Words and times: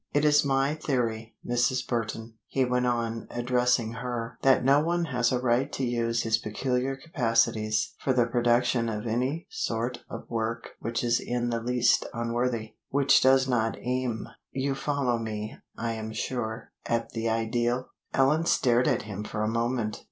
It 0.15 0.25
is 0.25 0.43
my 0.43 0.73
theory, 0.73 1.35
Mrs. 1.47 1.87
Burton," 1.87 2.33
he 2.47 2.65
went 2.65 2.87
on, 2.87 3.27
addressing 3.29 3.91
her, 3.93 4.39
"that 4.41 4.63
no 4.65 4.79
one 4.79 5.05
has 5.05 5.31
a 5.31 5.39
right 5.39 5.71
to 5.73 5.85
use 5.85 6.23
his 6.23 6.39
peculiar 6.39 6.95
capacities 6.95 7.93
for 7.99 8.11
the 8.11 8.25
production 8.25 8.89
of 8.89 9.05
any 9.05 9.45
sort 9.51 9.99
of 10.09 10.27
work 10.27 10.69
which 10.79 11.03
is 11.03 11.19
in 11.19 11.51
the 11.51 11.61
least 11.61 12.07
unworthy; 12.15 12.73
which 12.89 13.21
does 13.21 13.47
not 13.47 13.77
aim 13.79 14.27
you 14.49 14.73
follow 14.73 15.19
me, 15.19 15.57
I 15.77 15.91
am 15.93 16.13
sure? 16.13 16.71
at 16.87 17.11
the 17.11 17.29
ideal." 17.29 17.89
Ellen 18.11 18.47
stared 18.47 18.87
at 18.87 19.03
him 19.03 19.23
for 19.23 19.43
a 19.43 19.47
moment. 19.47 19.99